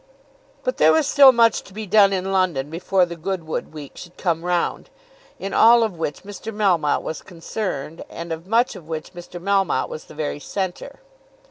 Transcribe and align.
But 0.63 0.77
there 0.77 0.91
was 0.93 1.05
still 1.05 1.31
much 1.31 1.61
to 1.61 1.75
be 1.75 1.85
done 1.85 2.11
in 2.11 2.31
London 2.31 2.71
before 2.71 3.05
the 3.05 3.15
Goodwood 3.15 3.71
week 3.71 3.95
should 3.97 4.17
come 4.17 4.43
round 4.43 4.89
in 5.37 5.53
all 5.53 5.83
of 5.83 5.95
which 5.99 6.23
Mr. 6.23 6.51
Melmotte 6.51 7.03
was 7.03 7.21
concerned, 7.21 8.03
and 8.09 8.33
of 8.33 8.47
much 8.47 8.75
of 8.75 8.87
which 8.87 9.13
Mr. 9.13 9.39
Melmotte 9.39 9.89
was 9.89 10.05
the 10.05 10.15
very 10.15 10.39
centre. 10.39 11.01